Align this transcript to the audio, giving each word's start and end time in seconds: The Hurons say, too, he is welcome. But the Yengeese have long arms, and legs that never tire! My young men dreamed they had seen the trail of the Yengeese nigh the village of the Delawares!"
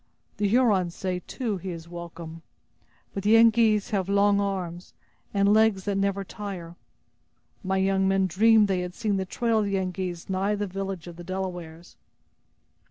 The 0.37 0.47
Hurons 0.47 0.95
say, 0.95 1.19
too, 1.27 1.57
he 1.57 1.69
is 1.69 1.87
welcome. 1.87 2.41
But 3.13 3.21
the 3.21 3.35
Yengeese 3.35 3.91
have 3.91 4.09
long 4.09 4.39
arms, 4.41 4.95
and 5.31 5.53
legs 5.53 5.83
that 5.85 5.95
never 5.95 6.23
tire! 6.23 6.75
My 7.63 7.77
young 7.77 8.07
men 8.07 8.25
dreamed 8.25 8.67
they 8.67 8.79
had 8.79 8.95
seen 8.95 9.17
the 9.17 9.25
trail 9.25 9.59
of 9.59 9.65
the 9.65 9.75
Yengeese 9.75 10.27
nigh 10.27 10.55
the 10.55 10.65
village 10.65 11.05
of 11.05 11.17
the 11.17 11.23
Delawares!" 11.23 11.97